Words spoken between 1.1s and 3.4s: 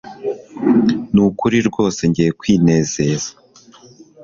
Nukuri rwose ngiye kwinezeza